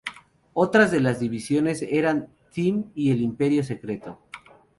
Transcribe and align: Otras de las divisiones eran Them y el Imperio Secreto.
Otras 0.53 0.89
de 0.89 0.99
las 0.99 1.19
divisiones 1.19 1.83
eran 1.83 2.29
Them 2.55 2.85
y 2.95 3.11
el 3.11 3.21
Imperio 3.21 3.63
Secreto. 3.63 4.19